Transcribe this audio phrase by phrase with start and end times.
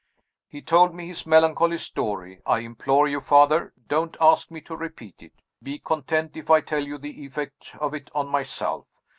[0.47, 2.41] He told me his melancholy story.
[2.43, 5.43] I implore you, Father, don't ask me to repeat it!
[5.61, 8.87] Be content if I tell you the effect of it on myself.